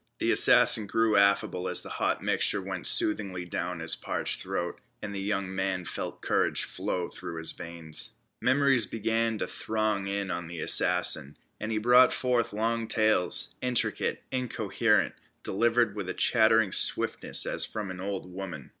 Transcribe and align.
The 0.17 0.31
assassin 0.31 0.87
grew 0.87 1.15
affable 1.15 1.67
as 1.67 1.83
the 1.83 1.89
hot 1.89 2.23
mixture 2.23 2.59
went 2.59 2.87
soothingly 2.87 3.45
down 3.45 3.81
his 3.81 3.95
parched 3.95 4.41
throat, 4.41 4.81
and 4.99 5.13
the 5.13 5.21
young 5.21 5.53
man 5.53 5.85
felt 5.85 6.23
courage 6.23 6.63
flow 6.63 7.11
in 7.23 7.35
his 7.37 7.51
veins. 7.51 8.15
Memories 8.41 8.87
began 8.87 9.37
to 9.37 9.45
throng 9.45 10.07
in 10.07 10.31
on 10.31 10.47
the 10.47 10.57
assassin, 10.59 11.37
and 11.59 11.71
he 11.71 11.77
brought 11.77 12.13
forth 12.13 12.51
long 12.51 12.87
tales, 12.87 13.53
intricate, 13.61 14.23
incoherent, 14.31 15.13
delivered 15.43 15.95
with 15.95 16.09
a 16.09 16.15
chattering 16.15 16.71
swiftness 16.71 17.45
as 17.45 17.63
from 17.63 17.91
an 17.91 17.99
old 18.01 18.25
woman. 18.25 18.69